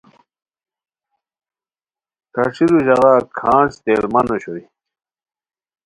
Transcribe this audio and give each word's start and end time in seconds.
کھاݰیرو 2.33 2.79
ژاغا 2.87 3.13
کھانج 3.37 3.69
تیل 3.83 4.03
من 4.13 4.25
اوشوئے 4.31 4.63